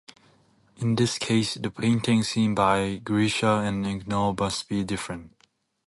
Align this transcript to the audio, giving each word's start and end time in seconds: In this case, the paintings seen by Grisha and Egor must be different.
In 0.77 0.95
this 0.95 1.19
case, 1.19 1.53
the 1.53 1.69
paintings 1.69 2.29
seen 2.29 2.55
by 2.55 2.95
Grisha 3.03 3.61
and 3.63 3.85
Egor 3.85 4.33
must 4.33 4.67
be 4.67 4.83
different. 4.83 5.35